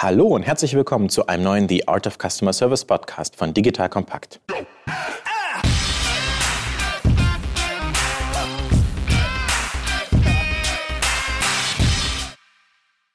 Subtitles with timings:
[0.00, 3.88] Hallo und herzlich willkommen zu einem neuen The Art of Customer Service Podcast von Digital
[3.88, 4.40] Compact.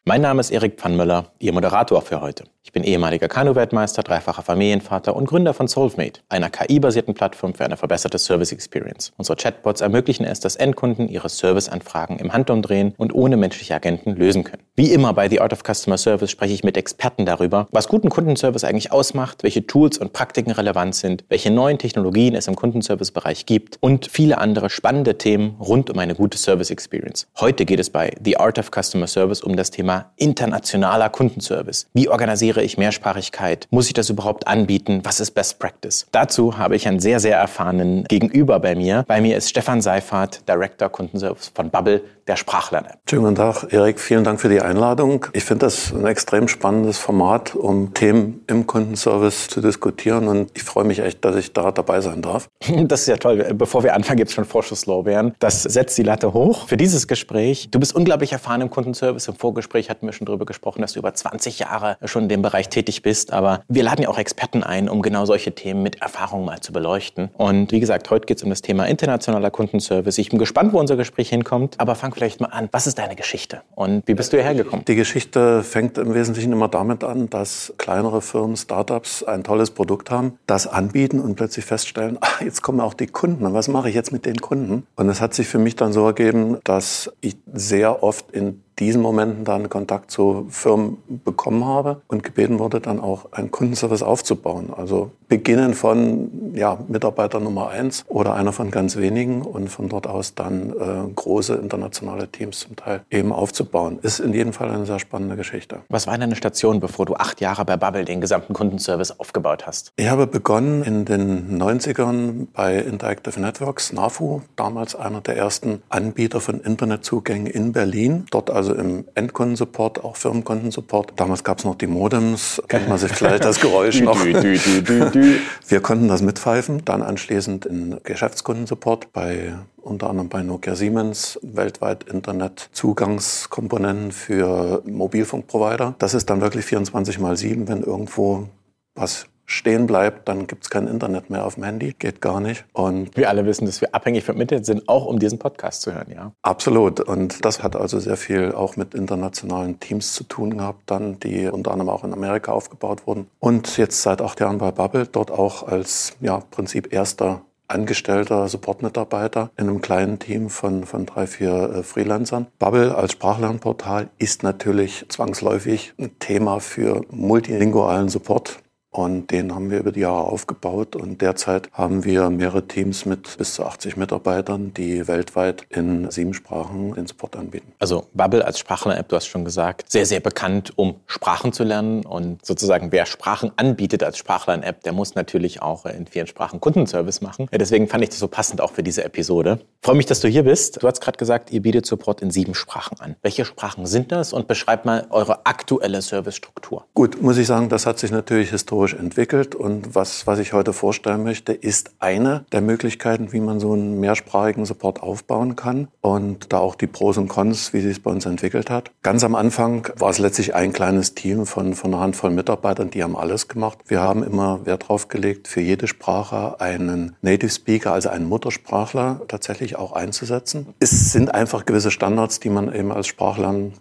[0.04, 2.53] Mein Name ist Erik Pfannmüller, Ihr Moderator für heute.
[2.76, 7.78] Ich bin ehemaliger Kanu-Weltmeister, dreifacher Familienvater und Gründer von Solvemate, einer KI-basierten Plattform für eine
[7.78, 9.14] verbesserte Service Experience.
[9.16, 14.44] Unsere Chatbots ermöglichen es, dass Endkunden ihre Serviceanfragen im Handumdrehen und ohne menschliche Agenten lösen
[14.44, 14.64] können.
[14.76, 18.10] Wie immer bei The Art of Customer Service spreche ich mit Experten darüber, was guten
[18.10, 23.46] Kundenservice eigentlich ausmacht, welche Tools und Praktiken relevant sind, welche neuen Technologien es im Kundenservice-Bereich
[23.46, 27.28] gibt und viele andere spannende Themen rund um eine gute Service Experience.
[27.40, 31.86] Heute geht es bei The Art of Customer Service um das Thema internationaler Kundenservice.
[31.94, 33.68] Wie organisiere Ich Mehrsprachigkeit?
[33.70, 35.02] Muss ich das überhaupt anbieten?
[35.04, 36.08] Was ist Best Practice?
[36.12, 39.04] Dazu habe ich einen sehr, sehr erfahrenen Gegenüber bei mir.
[39.08, 43.00] Bei mir ist Stefan Seifert, Director Kundenservice von Bubble, der Sprachlern-App.
[43.10, 44.00] Schönen guten Tag, Erik.
[44.00, 45.26] Vielen Dank für die Einladung.
[45.34, 50.28] Ich finde das ein extrem spannendes Format, um Themen im Kundenservice zu diskutieren.
[50.28, 52.50] Und ich freue mich echt, dass ich da dabei sein darf.
[52.94, 53.54] Das ist ja toll.
[53.56, 55.36] Bevor wir anfangen, gibt es schon Vorschusslorbeeren.
[55.40, 57.70] Das setzt die Latte hoch für dieses Gespräch.
[57.72, 59.28] Du bist unglaublich erfahren im Kundenservice.
[59.28, 62.42] Im Vorgespräch hatten wir schon darüber gesprochen, dass du über 20 Jahre schon in dem
[62.42, 63.32] Bereich tätig bist.
[63.32, 66.74] Aber wir laden ja auch Experten ein, um genau solche Themen mit Erfahrung mal zu
[66.74, 67.30] beleuchten.
[67.38, 70.18] Und wie gesagt, heute geht es um das Thema internationaler Kundenservice.
[70.18, 71.80] Ich bin gespannt, wo unser Gespräch hinkommt.
[71.80, 72.70] Aber fang vielleicht mal an.
[72.72, 74.84] Was ist deine Geschichte und wie bist du hierher gekommen?
[74.88, 80.12] Die Geschichte fängt im Wesentlichen immer damit an, dass kleinere Firmen, Startups ein tolles Produkt
[80.12, 83.46] haben, das anbieten und plötzlich feststellen, ach, jetzt kommen auch die Kunden.
[83.46, 84.86] Und was mache ich jetzt mit den Kunden?
[84.96, 89.02] Und es hat sich für mich dann so ergeben, dass ich sehr oft in diesen
[89.02, 94.72] Momenten dann Kontakt zu Firmen bekommen habe und gebeten wurde, dann auch einen Kundenservice aufzubauen.
[94.76, 100.06] Also beginnen von ja, Mitarbeiter Nummer eins oder einer von ganz wenigen und von dort
[100.06, 104.00] aus dann äh, große internationale Teams zum Teil eben aufzubauen.
[104.02, 105.80] Ist in jedem Fall eine sehr spannende Geschichte.
[105.90, 109.92] Was war deine Station, bevor du acht Jahre bei Bubble den gesamten Kundenservice aufgebaut hast?
[109.96, 116.42] Ich habe begonnen in den 90ern bei Interactive Networks, NAFU, damals einer der ersten Anbieter
[116.42, 118.26] von Internetzugängen in Berlin.
[118.30, 121.14] Dort also also im Endkundensupport, auch Firmenkundensupport.
[121.16, 124.24] Damals gab es noch die Modems, kennt man sich vielleicht das Geräusch noch.
[124.24, 132.04] Wir konnten das mitpfeifen, dann anschließend in Geschäftskundensupport bei unter anderem bei Nokia Siemens, weltweit
[132.04, 135.96] Internetzugangskomponenten für Mobilfunkprovider.
[136.00, 138.48] Das ist dann wirklich 24 mal 7, wenn irgendwo
[138.96, 141.94] was stehen bleibt, dann gibt es kein Internet mehr auf dem Handy.
[141.98, 142.66] Geht gar nicht.
[142.74, 145.94] Und wir alle wissen, dass wir abhängig vom Internet sind, auch um diesen Podcast zu
[145.94, 146.32] hören, ja.
[146.42, 147.00] Absolut.
[147.00, 151.48] Und das hat also sehr viel auch mit internationalen Teams zu tun gehabt, dann, die
[151.48, 153.28] unter anderem auch in Amerika aufgebaut wurden.
[153.40, 159.52] Und jetzt seit acht Jahren bei Bubble, dort auch als ja, Prinzip erster angestellter Supportmitarbeiter
[159.58, 162.48] in einem kleinen Team von, von drei, vier äh, Freelancern.
[162.60, 168.60] Bubble als Sprachlernportal ist natürlich zwangsläufig ein Thema für multilingualen Support.
[168.94, 170.96] Und den haben wir über die Jahre aufgebaut.
[170.96, 176.36] Und derzeit haben wir mehrere Teams mit bis zu 80 Mitarbeitern, die weltweit in sieben
[176.36, 177.74] Sprachen den Support anbieten.
[177.80, 182.06] Also Bubble als Sprachler-App, du hast schon gesagt, sehr, sehr bekannt, um Sprachen zu lernen.
[182.06, 187.22] Und sozusagen, wer Sprachen anbietet als Sprachler-App, der muss natürlich auch in vielen Sprachen Kundenservice
[187.22, 187.50] machen.
[187.52, 189.60] Deswegen fand ich das so passend auch für diese Episode.
[189.82, 190.84] freue mich, dass du hier bist.
[190.84, 193.16] Du hast gerade gesagt, ihr bietet Support in sieben Sprachen an.
[193.24, 194.34] Welche Sprachen sind das?
[194.34, 196.86] Und beschreib mal eure aktuelle Servicestruktur.
[196.94, 199.56] Gut, muss ich sagen, das hat sich natürlich historisch historisch entwickelt.
[199.56, 204.00] Und was, was ich heute vorstellen möchte, ist eine der Möglichkeiten, wie man so einen
[204.00, 205.88] mehrsprachigen Support aufbauen kann.
[206.02, 208.92] Und da auch die Pros und Cons, wie sich es bei uns entwickelt hat.
[209.02, 213.04] Ganz am Anfang war es letztlich ein kleines Team von, von einer Handvoll Mitarbeitern, die
[213.04, 213.80] haben alles gemacht.
[213.88, 219.22] Wir haben immer Wert darauf gelegt, für jede Sprache einen Native Speaker, also einen Muttersprachler
[219.28, 220.68] tatsächlich auch einzusetzen.
[220.80, 223.74] Es sind einfach gewisse Standards, die man eben als Sprachlern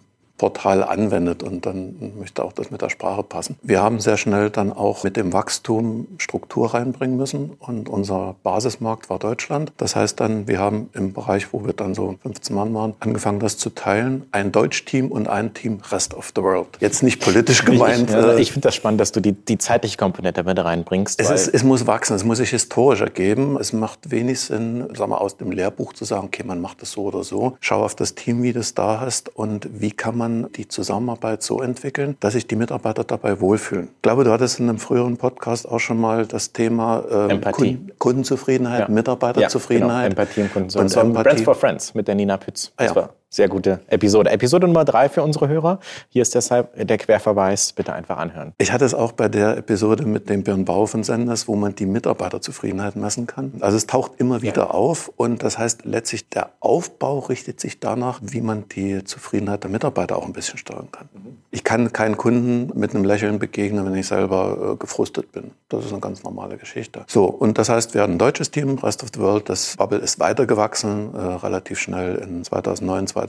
[0.42, 3.54] Portal anwendet und dann möchte auch das mit der Sprache passen.
[3.62, 9.08] Wir haben sehr schnell dann auch mit dem Wachstum Struktur reinbringen müssen und unser Basismarkt
[9.08, 9.70] war Deutschland.
[9.76, 13.38] Das heißt dann, wir haben im Bereich, wo wir dann so 15 Mann waren, angefangen,
[13.38, 14.24] das zu teilen.
[14.32, 16.66] Ein Deutsch-Team und ein Team Rest of the World.
[16.80, 18.10] Jetzt nicht politisch gemeint.
[18.10, 21.20] Ich, ja, ich finde das spannend, dass du die, die zeitliche Komponente mit reinbringst.
[21.20, 23.56] Es, ist, es muss wachsen, es muss sich historisch ergeben.
[23.60, 26.90] Es macht wenig Sinn, sagen wir, aus dem Lehrbuch zu sagen, okay, man macht das
[26.90, 27.56] so oder so.
[27.60, 31.42] Schau auf das Team, wie das da hast und wie kann man man die Zusammenarbeit
[31.42, 33.88] so entwickeln, dass sich die Mitarbeiter dabei wohlfühlen.
[33.96, 37.92] Ich glaube, du hattest in einem früheren Podcast auch schon mal das Thema äh, Kunden,
[37.98, 38.88] Kundenzufriedenheit, ja.
[38.88, 40.02] Mitarbeiterzufriedenheit.
[40.04, 40.22] Ja, genau.
[40.22, 40.96] Empathie und Kundenservice.
[40.96, 41.28] Und Empathie.
[41.28, 42.72] Brands for Friends mit der Nina Pütz.
[42.76, 43.10] Ah, ja.
[43.34, 44.28] Sehr gute Episode.
[44.28, 45.80] Episode Nummer drei für unsere Hörer.
[46.10, 47.72] Hier ist deshalb der Querverweis.
[47.72, 48.52] Bitte einfach anhören.
[48.58, 51.74] Ich hatte es auch bei der Episode mit dem Björn Bau von Senders, wo man
[51.74, 53.54] die Mitarbeiterzufriedenheit messen kann.
[53.60, 54.70] Also es taucht immer wieder ja.
[54.70, 59.70] auf und das heißt letztlich der Aufbau richtet sich danach, wie man die Zufriedenheit der
[59.70, 61.08] Mitarbeiter auch ein bisschen steuern kann.
[61.14, 61.38] Mhm.
[61.50, 65.52] Ich kann keinen Kunden mit einem Lächeln begegnen, wenn ich selber äh, gefrustet bin.
[65.70, 67.04] Das ist eine ganz normale Geschichte.
[67.06, 69.48] So, und das heißt, wir hatten ein deutsches Team, Rest of the World.
[69.48, 73.21] Das Bubble ist weitergewachsen, äh, relativ schnell in 2009, 2010.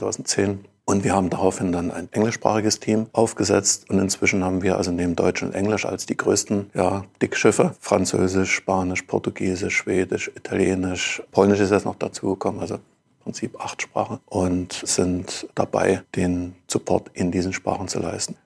[0.86, 3.88] Und wir haben daraufhin dann ein englischsprachiges Team aufgesetzt.
[3.88, 8.52] Und inzwischen haben wir also neben Deutsch und Englisch als die größten ja, Dickschiffe Französisch,
[8.52, 12.60] Spanisch, Portugiesisch, Schwedisch, Italienisch, Polnisch ist jetzt noch dazugekommen.
[12.60, 12.82] Also im
[13.22, 18.36] Prinzip acht Sprachen und sind dabei, den Support in diesen Sprachen zu leisten.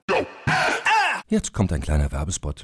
[1.27, 2.63] Jetzt kommt ein kleiner Werbespot.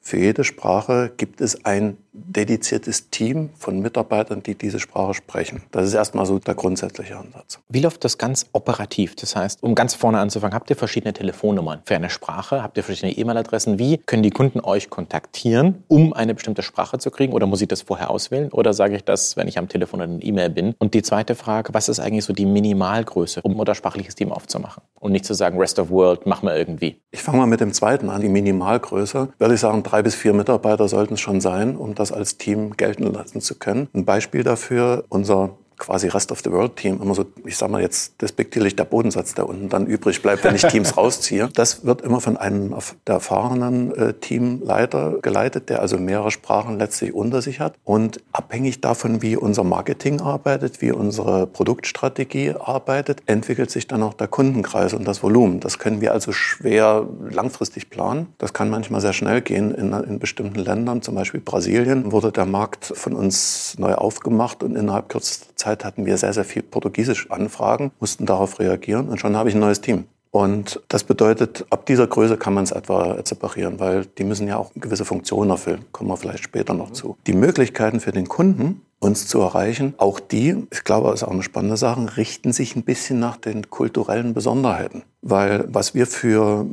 [0.03, 5.63] für jede Sprache gibt es ein dediziertes Team von Mitarbeitern, die diese Sprache sprechen.
[5.71, 7.59] Das ist erstmal so der grundsätzliche Ansatz.
[7.69, 9.15] Wie läuft das ganz operativ?
[9.15, 12.63] Das heißt, um ganz vorne anzufangen, habt ihr verschiedene Telefonnummern für eine Sprache?
[12.63, 13.79] Habt ihr verschiedene E-Mail-Adressen?
[13.79, 17.31] Wie können die Kunden euch kontaktieren, um eine bestimmte Sprache zu kriegen?
[17.31, 18.51] Oder muss ich das vorher auswählen?
[18.51, 20.75] Oder sage ich das, wenn ich am Telefon oder in E-Mail bin?
[20.79, 24.83] Und die zweite Frage, was ist eigentlich so die Minimalgröße, um ein muttersprachliches Team aufzumachen?
[24.99, 26.99] Und nicht zu sagen, Rest of World, mach mal irgendwie.
[27.11, 29.29] Ich fange mal mit dem zweiten an, die Minimalgröße.
[29.37, 32.77] Würde ich sagen, drei bis vier Mitarbeiter sollten es schon sein, um das als Team
[32.77, 33.89] gelten lassen zu können.
[33.93, 37.81] Ein Beispiel dafür, unser quasi Rest of the World Team, immer so, ich sag mal
[37.81, 41.49] jetzt despektierlich der Bodensatz, der unten dann übrig bleibt, wenn ich Teams rausziehe.
[41.55, 42.75] Das wird immer von einem
[43.07, 47.73] der erfahrenen äh, Teamleiter geleitet, der also mehrere Sprachen letztlich unter sich hat.
[47.83, 54.13] Und abhängig davon, wie unser Marketing arbeitet, wie unsere Produktstrategie arbeitet, entwickelt sich dann auch
[54.13, 55.61] der Kundenkreis und das Volumen.
[55.61, 58.27] Das können wir also schwer langfristig planen.
[58.37, 59.73] Das kann manchmal sehr schnell gehen.
[59.73, 64.75] In, in bestimmten Ländern, zum Beispiel Brasilien, wurde der Markt von uns neu aufgemacht und
[64.75, 69.49] innerhalb kürzester Zeit hatten wir sehr, sehr viel Portugiesisch-Anfragen, mussten darauf reagieren und schon habe
[69.49, 70.05] ich ein neues Team.
[70.31, 74.57] Und das bedeutet, ab dieser Größe kann man es etwa separieren, weil die müssen ja
[74.57, 75.83] auch gewisse Funktionen erfüllen.
[75.91, 77.17] Kommen wir vielleicht später noch zu.
[77.27, 81.31] Die Möglichkeiten für den Kunden, uns zu erreichen, auch die, ich glaube, das ist auch
[81.31, 85.01] eine spannende Sache, richten sich ein bisschen nach den kulturellen Besonderheiten.
[85.23, 86.65] Weil was wir für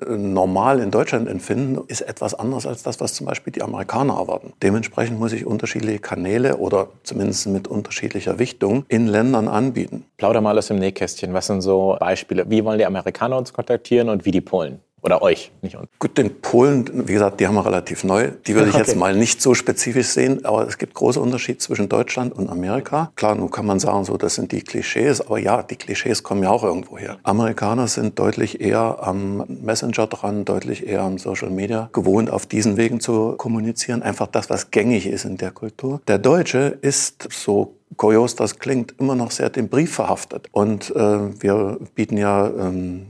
[0.00, 4.14] äh, normal in Deutschland empfinden, ist etwas anderes als das, was zum Beispiel die Amerikaner
[4.14, 4.52] erwarten.
[4.62, 10.04] Dementsprechend muss ich unterschiedliche Kanäle oder zumindest mit unterschiedlicher Wichtung in Ländern anbieten.
[10.16, 11.34] Plauder mal aus dem Nähkästchen.
[11.34, 12.50] Was sind so Beispiele?
[12.50, 14.80] Wie wollen die Amerikaner uns kontaktieren und wie die Polen?
[15.02, 15.88] Oder euch, nicht uns.
[15.98, 18.32] Gut, den Polen, wie gesagt, die haben wir relativ neu.
[18.46, 18.84] Die würde ich okay.
[18.86, 23.10] jetzt mal nicht so spezifisch sehen, aber es gibt große Unterschiede zwischen Deutschland und Amerika.
[23.16, 26.42] Klar, nun kann man sagen, so, das sind die Klischees, aber ja, die Klischees kommen
[26.42, 27.18] ja auch irgendwo her.
[27.22, 32.76] Amerikaner sind deutlich eher am Messenger dran, deutlich eher am Social Media gewohnt, auf diesen
[32.76, 34.02] Wegen zu kommunizieren.
[34.02, 36.00] Einfach das, was gängig ist in der Kultur.
[36.08, 40.48] Der Deutsche ist so kurios das klingt, immer noch sehr dem Brief verhaftet.
[40.52, 43.06] Und äh, wir bieten ja ähm,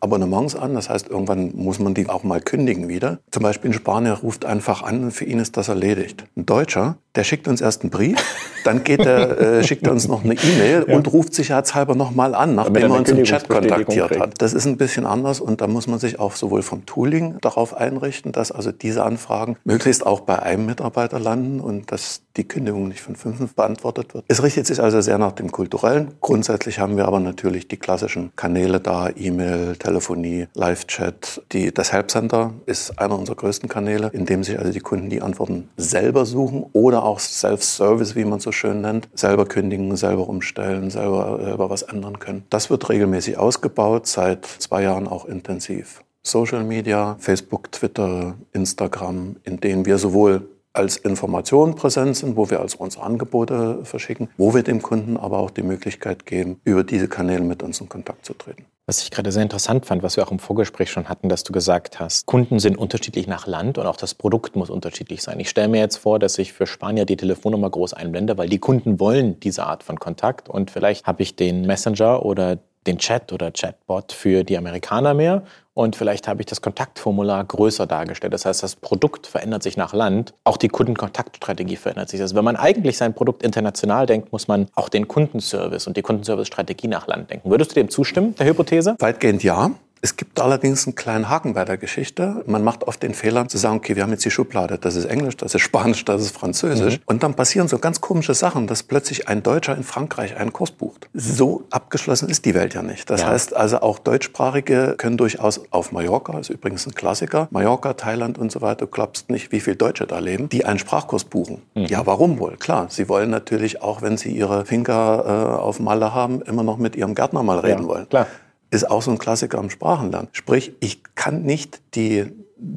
[0.00, 0.74] Abonnements an.
[0.74, 3.18] Das heißt, irgendwann muss man die auch mal kündigen wieder.
[3.30, 6.24] Zum Beispiel ein Spanier ruft einfach an und für ihn ist das erledigt.
[6.36, 8.16] Ein Deutscher, Der schickt uns erst einen Brief,
[8.62, 10.94] dann geht er, äh, schickt er uns noch eine E-Mail ja.
[10.94, 14.20] und ruft sicherheitshalber nochmal an, nachdem er uns im Chat kontaktiert kriegt.
[14.20, 14.40] hat.
[14.40, 17.76] Das ist ein bisschen anders und da muss man sich auch sowohl vom Tooling darauf
[17.76, 22.86] einrichten, dass also diese Anfragen möglichst auch bei einem Mitarbeiter landen und dass die Kündigung
[22.86, 24.24] nicht von fünf beantwortet wird.
[24.28, 26.14] Es richtet sich also sehr nach dem Kulturellen.
[26.20, 31.42] Grundsätzlich haben wir aber natürlich die klassischen Kanäle da, E-Mail, Telefonie, Live-Chat.
[31.74, 35.68] Das Helpcenter ist einer unserer größten Kanäle, in dem sich also die Kunden die Antworten
[35.76, 41.40] selber suchen oder auch Self-Service, wie man so schön nennt, selber kündigen, selber umstellen, selber,
[41.42, 42.44] selber was ändern können.
[42.50, 46.04] Das wird regelmäßig ausgebaut, seit zwei Jahren auch intensiv.
[46.22, 50.48] Social Media, Facebook, Twitter, Instagram, in denen wir sowohl
[50.78, 55.38] als Information präsent sind, wo wir also unsere Angebote verschicken, wo wir dem Kunden aber
[55.38, 58.64] auch die Möglichkeit geben, über diese Kanäle mit uns in Kontakt zu treten.
[58.86, 61.52] Was ich gerade sehr interessant fand, was wir auch im Vorgespräch schon hatten, dass du
[61.52, 65.38] gesagt hast, Kunden sind unterschiedlich nach Land und auch das Produkt muss unterschiedlich sein.
[65.40, 68.58] Ich stelle mir jetzt vor, dass ich für Spanier die Telefonnummer groß einblende, weil die
[68.58, 73.32] Kunden wollen diese Art von Kontakt und vielleicht habe ich den Messenger oder den Chat
[73.32, 75.42] oder Chatbot für die Amerikaner mehr
[75.78, 78.32] und vielleicht habe ich das Kontaktformular größer dargestellt.
[78.32, 82.20] Das heißt, das Produkt verändert sich nach Land, auch die Kundenkontaktstrategie verändert sich.
[82.20, 86.02] Also wenn man eigentlich sein Produkt international denkt, muss man auch den Kundenservice und die
[86.02, 87.48] Kundenservice-Strategie nach Land denken.
[87.48, 88.96] Würdest du dem zustimmen, der Hypothese?
[88.98, 89.70] Weitgehend ja.
[90.00, 92.42] Es gibt allerdings einen kleinen Haken bei der Geschichte.
[92.46, 95.06] Man macht oft den Fehler zu sagen, okay, wir haben jetzt die Schublade, das ist
[95.06, 96.98] Englisch, das ist Spanisch, das ist Französisch.
[96.98, 97.02] Mhm.
[97.06, 100.70] Und dann passieren so ganz komische Sachen, dass plötzlich ein Deutscher in Frankreich einen Kurs
[100.70, 101.08] bucht.
[101.14, 103.10] So abgeschlossen ist die Welt ja nicht.
[103.10, 103.28] Das ja.
[103.28, 108.52] heißt also auch Deutschsprachige können durchaus auf Mallorca, ist übrigens ein Klassiker, Mallorca, Thailand und
[108.52, 111.62] so weiter, du glaubst nicht, wie viele Deutsche da leben, die einen Sprachkurs buchen.
[111.74, 111.86] Mhm.
[111.86, 112.56] Ja, warum wohl?
[112.56, 116.76] Klar, sie wollen natürlich auch, wenn sie ihre Finca äh, auf Malle haben, immer noch
[116.76, 118.08] mit ihrem Gärtner mal reden ja, wollen.
[118.08, 118.26] Klar
[118.70, 120.28] ist auch so ein Klassiker im Sprachenlernen.
[120.32, 122.26] Sprich, ich kann nicht die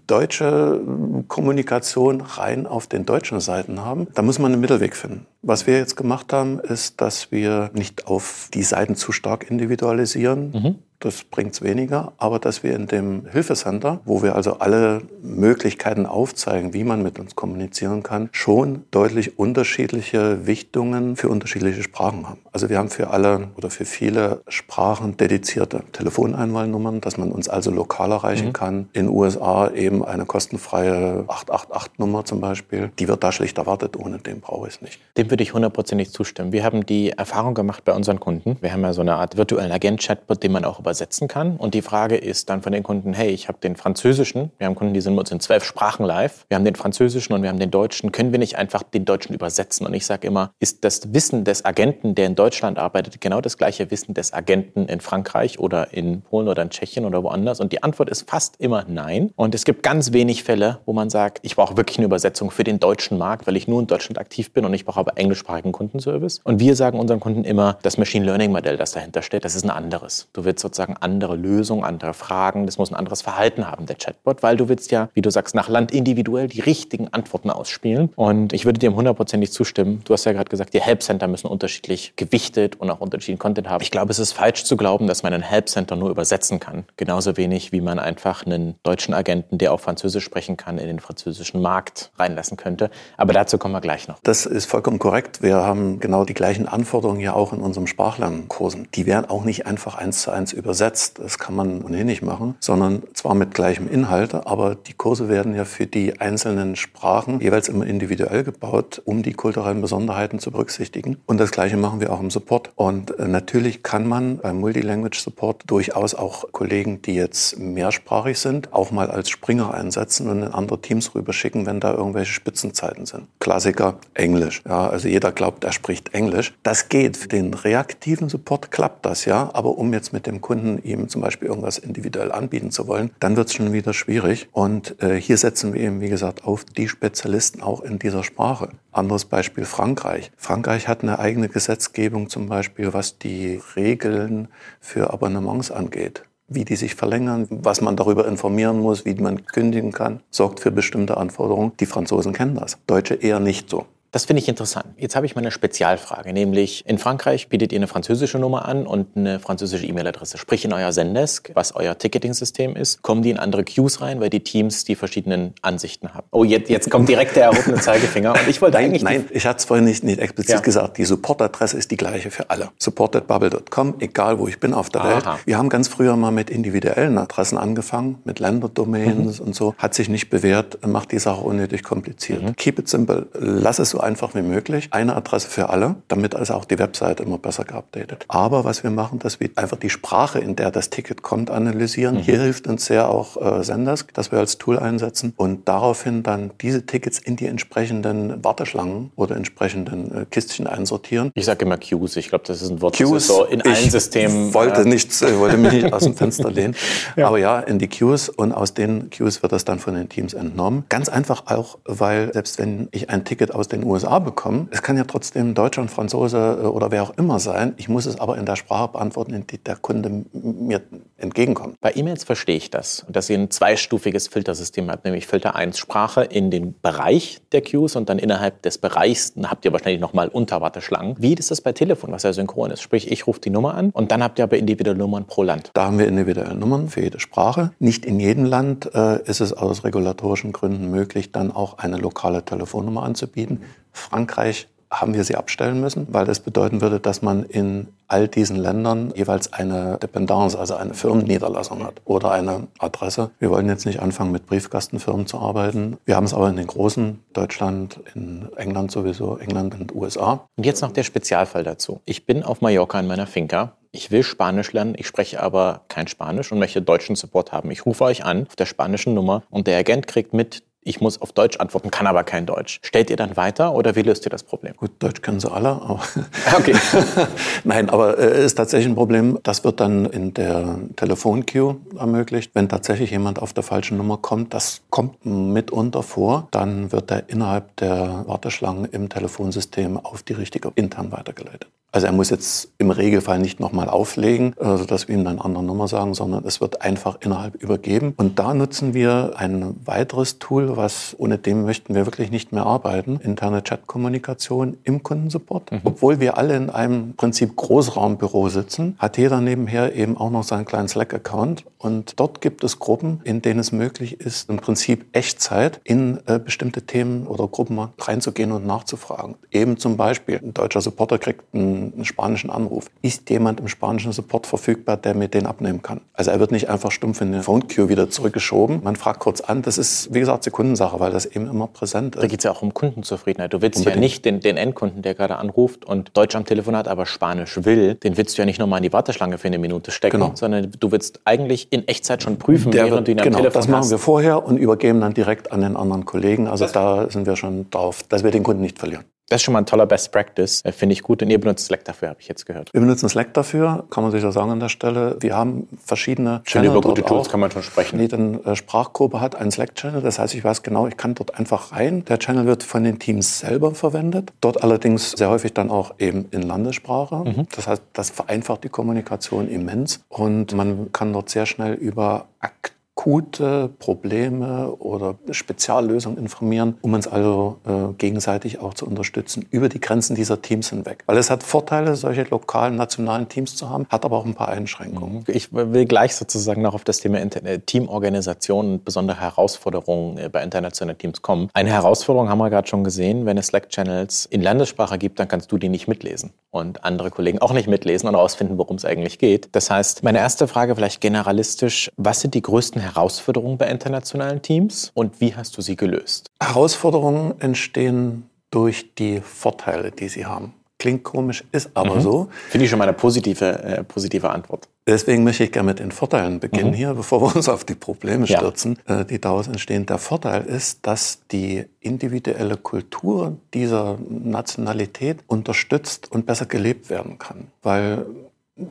[0.07, 0.79] deutsche
[1.27, 4.07] Kommunikation rein auf den deutschen Seiten haben.
[4.13, 5.25] Da muss man einen Mittelweg finden.
[5.41, 10.51] Was wir jetzt gemacht haben, ist, dass wir nicht auf die Seiten zu stark individualisieren.
[10.51, 15.01] Mhm das bringt es weniger, aber dass wir in dem Hilfecenter, wo wir also alle
[15.21, 22.29] Möglichkeiten aufzeigen, wie man mit uns kommunizieren kann, schon deutlich unterschiedliche Wichtungen für unterschiedliche Sprachen
[22.29, 22.39] haben.
[22.51, 27.71] Also wir haben für alle oder für viele Sprachen dedizierte Telefoneinwahlnummern, dass man uns also
[27.71, 28.53] lokal erreichen mhm.
[28.53, 28.89] kann.
[28.93, 32.91] In USA eben eine kostenfreie 888-Nummer zum Beispiel.
[32.99, 34.99] Die wird da schlicht erwartet, ohne den brauche ich es nicht.
[35.17, 36.51] Dem würde ich hundertprozentig zustimmen.
[36.51, 38.57] Wir haben die Erfahrung gemacht bei unseren Kunden.
[38.61, 41.55] Wir haben ja so eine Art virtuellen Agent-Chatbot, den man auch über übersetzen kann.
[41.55, 44.75] Und die Frage ist dann von den Kunden, hey, ich habe den französischen, wir haben
[44.75, 47.49] Kunden, die sind mit uns in zwölf Sprachen live, wir haben den französischen und wir
[47.49, 49.87] haben den deutschen, können wir nicht einfach den deutschen übersetzen?
[49.87, 53.57] Und ich sage immer, ist das Wissen des Agenten, der in Deutschland arbeitet, genau das
[53.57, 57.61] gleiche Wissen des Agenten in Frankreich oder in Polen oder in Tschechien oder woanders?
[57.61, 59.31] Und die Antwort ist fast immer nein.
[59.37, 62.65] Und es gibt ganz wenig Fälle, wo man sagt, ich brauche wirklich eine Übersetzung für
[62.65, 65.71] den deutschen Markt, weil ich nur in Deutschland aktiv bin und ich brauche aber englischsprachigen
[65.71, 66.41] Kundenservice.
[66.43, 69.63] Und wir sagen unseren Kunden immer, das Machine Learning Modell, das dahinter steht, das ist
[69.63, 70.27] ein anderes.
[70.33, 72.65] Du willst sozusagen sozusagen andere Lösungen, andere Fragen.
[72.65, 75.53] Das muss ein anderes Verhalten haben, der Chatbot, weil du willst ja, wie du sagst,
[75.53, 78.09] nach Land individuell die richtigen Antworten ausspielen.
[78.15, 80.01] Und ich würde dir hundertprozentig zustimmen.
[80.05, 83.81] Du hast ja gerade gesagt, die Helpcenter müssen unterschiedlich gewichtet und auch unterschiedlichen Content haben.
[83.83, 86.85] Ich glaube, es ist falsch zu glauben, dass man ein Helpcenter nur übersetzen kann.
[86.97, 90.99] Genauso wenig, wie man einfach einen deutschen Agenten, der auch Französisch sprechen kann, in den
[90.99, 92.89] französischen Markt reinlassen könnte.
[93.17, 94.19] Aber dazu kommen wir gleich noch.
[94.23, 95.41] Das ist vollkommen korrekt.
[95.41, 98.87] Wir haben genau die gleichen Anforderungen ja auch in unserem Sprachlernkursen.
[98.95, 101.19] Die werden auch nicht einfach eins zu eins übersetzt übersetzt.
[101.19, 105.53] Das kann man ohnehin nicht machen, sondern zwar mit gleichem Inhalt, aber die Kurse werden
[105.53, 111.17] ja für die einzelnen Sprachen jeweils immer individuell gebaut, um die kulturellen Besonderheiten zu berücksichtigen.
[111.25, 112.71] Und das Gleiche machen wir auch im Support.
[112.75, 118.71] Und äh, natürlich kann man beim Multilanguage Support durchaus auch Kollegen, die jetzt mehrsprachig sind,
[118.71, 123.27] auch mal als Springer einsetzen und in andere Teams rüberschicken, wenn da irgendwelche Spitzenzeiten sind.
[123.39, 124.61] Klassiker Englisch.
[124.65, 126.53] Ja, also jeder glaubt, er spricht Englisch.
[126.63, 127.17] Das geht.
[127.17, 131.07] Für den reaktiven Support klappt das ja, aber um jetzt mit dem Kunden Kunden ihm
[131.07, 134.49] zum Beispiel irgendwas individuell anbieten zu wollen, dann wird es schon wieder schwierig.
[134.51, 138.67] Und äh, hier setzen wir eben, wie gesagt, auf die Spezialisten auch in dieser Sprache.
[138.91, 140.29] Anderes Beispiel Frankreich.
[140.35, 144.49] Frankreich hat eine eigene Gesetzgebung zum Beispiel, was die Regeln
[144.81, 149.93] für Abonnements angeht wie die sich verlängern, was man darüber informieren muss, wie man kündigen
[149.93, 151.71] kann, sorgt für bestimmte Anforderungen.
[151.79, 153.85] Die Franzosen kennen das, Deutsche eher nicht so.
[154.11, 154.87] Das finde ich interessant.
[154.97, 158.85] Jetzt habe ich mal eine Spezialfrage, nämlich in Frankreich bietet ihr eine französische Nummer an
[158.85, 160.37] und eine französische E-Mail-Adresse.
[160.37, 164.29] Sprich in euer Zendesk, was euer Ticketing-System ist, kommen die in andere Queues rein, weil
[164.29, 166.27] die Teams die verschiedenen Ansichten haben.
[166.31, 168.33] Oh, jetzt, jetzt kommt direkt der erhobene Zeigefinger.
[168.33, 170.59] Und ich wollte nein, eigentlich nein, ich hatte es vorhin nicht, nicht explizit ja.
[170.59, 170.97] gesagt.
[170.97, 172.69] Die Support-Adresse ist die gleiche für alle.
[172.79, 175.09] Support.bubble.com, egal wo ich bin auf der Aha.
[175.09, 175.25] Welt.
[175.45, 179.45] Wir haben ganz früher mal mit individuellen Adressen angefangen, mit Länderdomains mhm.
[179.45, 179.73] und so.
[179.77, 182.43] Hat sich nicht bewährt, macht die Sache unnötig kompliziert.
[182.43, 182.57] Mhm.
[182.57, 183.27] Keep it simple.
[183.39, 184.89] Lass es so einfach wie möglich.
[184.91, 188.25] Eine Adresse für alle, damit also auch die Webseite immer besser geupdatet.
[188.27, 192.15] Aber was wir machen, dass wir einfach die Sprache, in der das Ticket kommt, analysieren.
[192.15, 192.19] Mhm.
[192.19, 196.51] Hier hilft uns sehr auch äh, Zendesk, das wir als Tool einsetzen und daraufhin dann
[196.61, 201.31] diese Tickets in die entsprechenden Warteschlangen oder entsprechenden äh, Kistchen einsortieren.
[201.35, 202.15] Ich sage immer Queues.
[202.15, 204.53] Ich glaube, das ist ein Wort, Queues, das so in allen Systemen.
[204.53, 206.75] Wollte, äh, nichts, äh, wollte mich nicht aus dem Fenster lehnen.
[207.15, 207.27] ja.
[207.27, 210.33] Aber ja, in die Queues und aus den Queues wird das dann von den Teams
[210.33, 210.85] entnommen.
[210.89, 214.97] Ganz einfach auch, weil selbst wenn ich ein Ticket aus den USA bekomme, es kann
[214.97, 217.73] ja trotzdem Deutscher und Franzose äh, oder wer auch immer sein.
[217.77, 220.81] Ich muss es aber in der Sprache beantworten, in die der Kunde mir
[221.17, 221.79] entgegenkommt.
[221.81, 226.23] Bei E-Mails verstehe ich das, dass ihr ein zweistufiges Filtersystem habt, nämlich Filter 1 Sprache
[226.23, 231.15] in den Bereich der Queues und dann innerhalb des Bereichs habt ihr wahrscheinlich nochmal Unterwarteschlangen.
[231.19, 232.81] Wie ist das bei Telefon, was ja synchron ist?
[232.81, 235.71] Sprich, ich rufe die Nummer an und dann habt ihr aber individuelle Nummern pro Land.
[235.73, 237.71] Da haben wir individuelle Nummern für jede Sprache.
[237.79, 242.43] Nicht in jedem Land äh, ist es aus regulatorischen Gründen möglich, dann auch eine lokale
[242.43, 243.61] Telefonnummer anzubieten.
[243.91, 248.57] Frankreich haben wir sie abstellen müssen, weil das bedeuten würde, dass man in all diesen
[248.57, 253.31] Ländern jeweils eine Dependance, also eine Firmenniederlassung hat oder eine Adresse.
[253.39, 255.97] Wir wollen jetzt nicht anfangen, mit Briefkastenfirmen zu arbeiten.
[256.03, 260.45] Wir haben es aber in den großen, Deutschland, in England sowieso, England und USA.
[260.57, 262.01] Und jetzt noch der Spezialfall dazu.
[262.03, 266.07] Ich bin auf Mallorca in meiner Finca ich will Spanisch lernen, ich spreche aber kein
[266.07, 267.71] Spanisch und möchte deutschen Support haben.
[267.71, 271.21] Ich rufe euch an auf der spanischen Nummer und der Agent kriegt mit, ich muss
[271.21, 272.79] auf Deutsch antworten, kann aber kein Deutsch.
[272.83, 274.73] Stellt ihr dann weiter oder wie löst ihr das Problem?
[274.75, 275.69] Gut, Deutsch können sie alle.
[275.69, 276.01] Aber
[276.57, 276.75] okay.
[277.63, 279.39] Nein, aber es äh, ist tatsächlich ein Problem.
[279.43, 282.51] Das wird dann in der Telefonqueue ermöglicht.
[282.55, 287.29] Wenn tatsächlich jemand auf der falschen Nummer kommt, das kommt mitunter vor, dann wird er
[287.29, 291.67] innerhalb der Warteschlangen im Telefonsystem auf die richtige intern weitergeleitet.
[291.93, 295.45] Also er muss jetzt im Regelfall nicht nochmal auflegen, also dass wir ihm dann eine
[295.45, 298.13] andere Nummer sagen, sondern es wird einfach innerhalb übergeben.
[298.15, 302.65] Und da nutzen wir ein weiteres Tool, was ohne dem möchten wir wirklich nicht mehr
[302.65, 303.19] arbeiten.
[303.23, 305.71] Interne Chatkommunikation im Kundensupport.
[305.71, 305.81] Mhm.
[305.83, 310.65] Obwohl wir alle in einem Prinzip Großraumbüro sitzen, hat jeder nebenher eben auch noch seinen
[310.65, 311.65] kleinen Slack-Account.
[311.77, 316.39] Und dort gibt es Gruppen, in denen es möglich ist, im Prinzip Echtzeit in äh,
[316.39, 319.35] bestimmte Themen oder Gruppen reinzugehen und nachzufragen.
[319.51, 322.87] Eben zum Beispiel, ein deutscher Supporter kriegt ein einen, spanischen Anruf.
[323.01, 326.01] Ist jemand im spanischen Support verfügbar, der mir den abnehmen kann?
[326.13, 328.81] Also er wird nicht einfach stumpf in den Phone Queue wieder zurückgeschoben.
[328.83, 329.61] Man fragt kurz an.
[329.61, 332.21] Das ist, wie gesagt, Sekundensache, weil das eben immer präsent ist.
[332.21, 333.53] Da geht es ja auch um Kundenzufriedenheit.
[333.53, 333.95] Du willst Unbedingt.
[333.95, 337.63] ja nicht den, den Endkunden, der gerade anruft und Deutsch am Telefon hat, aber Spanisch
[337.63, 340.31] will, den willst du ja nicht nochmal in die Warteschlange für eine Minute stecken, genau.
[340.35, 343.37] sondern du willst eigentlich in Echtzeit schon prüfen, der während wird, du ihn am genau,
[343.39, 343.91] Telefon das machen hast.
[343.91, 346.47] wir vorher und übergeben dann direkt an den anderen Kollegen.
[346.47, 349.03] Also das da sind wir schon drauf, dass wir den Kunden nicht verlieren.
[349.31, 351.21] Das ist schon mal ein toller Best Practice, äh, finde ich gut.
[351.23, 352.73] Und ihr benutzt Slack dafür, habe ich jetzt gehört.
[352.73, 355.15] Wir benutzen Slack dafür, kann man sich so sagen an der Stelle.
[355.21, 356.71] Wir haben verschiedene Channel.
[356.71, 357.31] Über gute Tools auch.
[357.31, 357.97] kann man schon sprechen.
[357.97, 360.01] Die dann äh, Sprachgruppe hat, einen Slack-Channel.
[360.01, 362.03] Das heißt, ich weiß genau, ich kann dort einfach rein.
[362.03, 364.33] Der Channel wird von den Teams selber verwendet.
[364.41, 367.23] Dort allerdings sehr häufig dann auch eben in Landessprache.
[367.23, 367.47] Mhm.
[367.55, 370.01] Das heißt, das vereinfacht die Kommunikation immens.
[370.09, 377.07] Und man kann dort sehr schnell über Akt akute Probleme oder Speziallösungen informieren, um uns
[377.07, 381.03] also äh, gegenseitig auch zu unterstützen über die Grenzen dieser Teams hinweg.
[381.07, 384.49] Weil es hat Vorteile, solche lokalen, nationalen Teams zu haben, hat aber auch ein paar
[384.49, 385.19] Einschränkungen.
[385.19, 385.23] Mhm.
[385.27, 390.43] Ich will gleich sozusagen noch auf das Thema äh, Teamorganisation und besondere Herausforderungen äh, bei
[390.43, 391.49] internationalen Teams kommen.
[391.53, 395.51] Eine Herausforderung haben wir gerade schon gesehen, wenn es Slack-Channels in Landessprache gibt, dann kannst
[395.51, 399.19] du die nicht mitlesen und andere Kollegen auch nicht mitlesen und herausfinden, worum es eigentlich
[399.19, 399.49] geht.
[399.53, 404.41] Das heißt, meine erste Frage vielleicht generalistisch, was sind die größten Herausforderungen Herausforderungen bei internationalen
[404.41, 406.29] Teams und wie hast du sie gelöst?
[406.41, 410.53] Herausforderungen entstehen durch die Vorteile, die sie haben.
[410.81, 412.01] Klingt komisch, ist aber mhm.
[412.01, 412.29] so.
[412.49, 414.67] Finde ich schon mal eine positive, äh, positive Antwort.
[414.87, 416.73] Deswegen möchte ich gerne mit den Vorteilen beginnen mhm.
[416.73, 419.01] hier, bevor wir uns auf die Probleme stürzen, ja.
[419.01, 419.85] äh, die daraus entstehen.
[419.85, 427.51] Der Vorteil ist, dass die individuelle Kultur dieser Nationalität unterstützt und besser gelebt werden kann.
[427.61, 428.07] Weil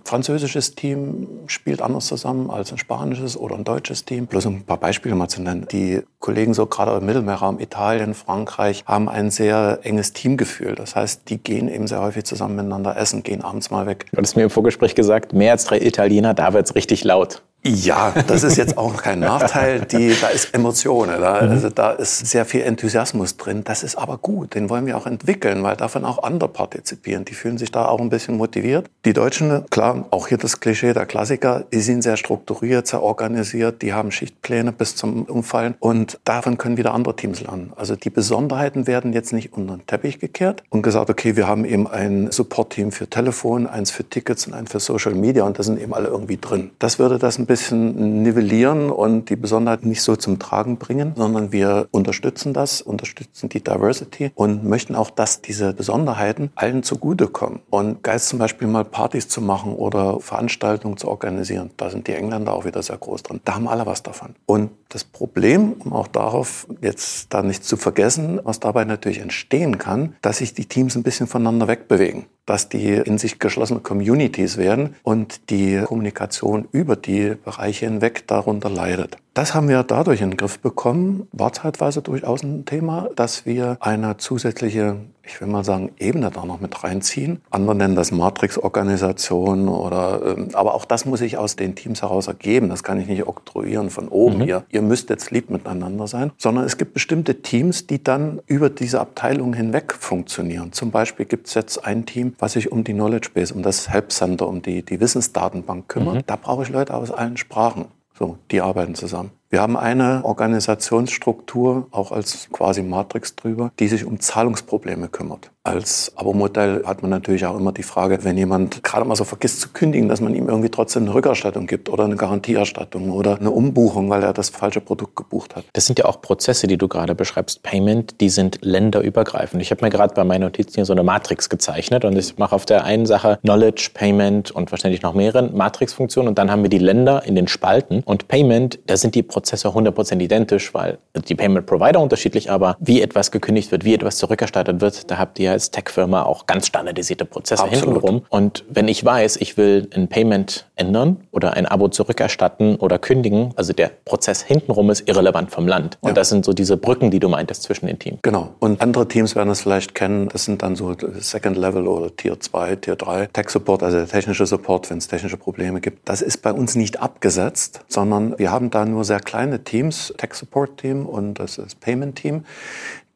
[0.05, 4.27] französisches Team spielt anders zusammen als ein spanisches oder ein deutsches Team.
[4.27, 5.67] Bloß um ein paar Beispiele mal zu nennen.
[5.71, 10.75] Die Kollegen so gerade im Mittelmeerraum, Italien, Frankreich, haben ein sehr enges Teamgefühl.
[10.75, 14.07] Das heißt, die gehen eben sehr häufig zusammen miteinander essen, gehen abends mal weg.
[14.11, 17.43] Du hattest mir im Vorgespräch gesagt, mehr als drei Italiener, da wird's richtig laut.
[17.63, 19.81] Ja, das ist jetzt auch kein Nachteil.
[19.81, 21.51] Die, da ist Emotion, da, mhm.
[21.51, 23.65] also da ist sehr viel Enthusiasmus drin.
[23.65, 27.27] Das ist aber gut, den wollen wir auch entwickeln, weil davon auch andere partizipieren.
[27.27, 28.89] Die fühlen sich da auch ein bisschen motiviert.
[29.05, 33.83] Die Deutschen, klar, auch hier das Klischee der Klassiker, die sind sehr strukturiert, sehr organisiert,
[33.83, 37.75] die haben Schichtpläne bis zum Umfallen und davon können wieder andere Teams lernen.
[37.77, 41.67] Also die Besonderheiten werden jetzt nicht unter den Teppich gekehrt und gesagt, okay, wir haben
[41.67, 45.63] eben ein Support-Team für Telefon, eins für Tickets und eins für Social Media und da
[45.63, 46.71] sind eben alle irgendwie drin.
[46.79, 51.51] Das würde das ein bisschen nivellieren und die Besonderheit nicht so zum Tragen bringen, sondern
[51.51, 57.59] wir unterstützen das, unterstützen die Diversity und möchten auch, dass diese Besonderheiten allen zugutekommen.
[57.69, 62.13] Und Geist zum Beispiel mal Partys zu machen oder Veranstaltungen zu organisieren, da sind die
[62.13, 63.41] Engländer auch wieder sehr groß drin.
[63.45, 64.37] Da haben alle was davon.
[64.47, 69.79] Und das Problem, um auch darauf jetzt da nicht zu vergessen, was dabei natürlich entstehen
[69.79, 74.57] kann, dass sich die Teams ein bisschen voneinander wegbewegen dass die in sich geschlossene Communities
[74.57, 79.19] werden und die Kommunikation über die Bereiche hinweg darunter leidet.
[79.33, 83.77] Das haben wir dadurch in den Griff bekommen, war zeitweise durchaus ein Thema, dass wir
[83.79, 87.41] eine zusätzliche, ich will mal sagen, Ebene da noch mit reinziehen.
[87.51, 92.27] Andere nennen das Matrix-Organisation oder, ähm, aber auch das muss sich aus den Teams heraus
[92.27, 92.69] ergeben.
[92.69, 94.43] Das kann ich nicht oktroyieren von oben mhm.
[94.43, 94.65] hier.
[94.69, 99.01] Ihr müsst jetzt lieb miteinander sein, sondern es gibt bestimmte Teams, die dann über diese
[99.01, 100.73] Abteilungen hinweg funktionieren.
[100.73, 103.91] Zum Beispiel gibt es jetzt ein Team, was sich um die Knowledge Base, um das
[103.91, 106.15] Help Center, um die, die Wissensdatenbank kümmert.
[106.17, 106.23] Mhm.
[106.27, 107.87] Da brauche ich Leute aus allen Sprachen.
[108.21, 109.31] So, die arbeiten zusammen.
[109.49, 115.51] Wir haben eine Organisationsstruktur, auch als quasi Matrix drüber, die sich um Zahlungsprobleme kümmert.
[115.63, 119.61] Als Abo-Modell hat man natürlich auch immer die Frage, wenn jemand gerade mal so vergisst
[119.61, 123.51] zu kündigen, dass man ihm irgendwie trotzdem eine Rückerstattung gibt oder eine Garantieerstattung oder eine
[123.51, 125.67] Umbuchung, weil er das falsche Produkt gebucht hat.
[125.75, 129.61] Das sind ja auch Prozesse, die du gerade beschreibst, Payment, die sind länderübergreifend.
[129.61, 132.55] Ich habe mir gerade bei meinen Notizen hier so eine Matrix gezeichnet und ich mache
[132.55, 136.71] auf der einen Sache Knowledge, Payment und wahrscheinlich noch mehrere Matrix-Funktionen und dann haben wir
[136.71, 140.97] die Länder in den Spalten und Payment, da sind die Prozesse 100% identisch, weil
[141.29, 145.39] die Payment Provider unterschiedlich, aber wie etwas gekündigt wird, wie etwas zurückerstattet wird, da habt
[145.39, 147.85] ihr als Tech-Firma auch ganz standardisierte Prozesse Absolut.
[147.85, 148.23] hintenrum.
[148.29, 153.53] Und wenn ich weiß, ich will ein Payment ändern oder ein Abo zurückerstatten oder kündigen,
[153.57, 155.99] also der Prozess hintenrum ist irrelevant vom Land.
[156.01, 156.15] Und ja.
[156.15, 158.19] das sind so diese Brücken, die du meintest zwischen den Teams.
[158.23, 158.55] Genau.
[158.59, 160.29] Und andere Teams werden es vielleicht kennen.
[160.29, 164.09] Das sind dann so Second Level oder Tier 2, Tier 3 Tech Support, also der
[164.09, 166.09] technische Support, wenn es technische Probleme gibt.
[166.09, 170.35] Das ist bei uns nicht abgesetzt, sondern wir haben da nur sehr kleine Teams, Tech
[170.35, 172.45] Support Team und das ist Payment Team,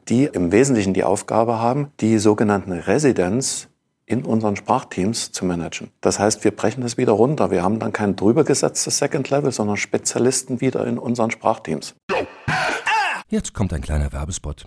[0.08, 3.68] die im Wesentlichen die Aufgabe haben, die sogenannten Residents
[4.06, 5.90] in unseren Sprachteams zu managen.
[6.00, 7.50] Das heißt, wir brechen das wieder runter.
[7.50, 11.94] Wir haben dann kein drüber gesetztes Second Level, sondern Spezialisten wieder in unseren Sprachteams.
[13.28, 14.66] Jetzt kommt ein kleiner Werbespot.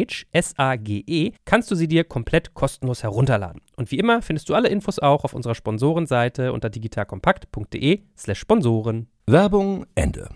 [0.01, 3.61] Sage, S-A-G-E, kannst du sie dir komplett kostenlos herunterladen.
[3.75, 9.07] Und wie immer findest du alle Infos auch auf unserer Sponsorenseite unter digitalkompakt.de/slash Sponsoren.
[9.27, 10.29] Werbung Ende.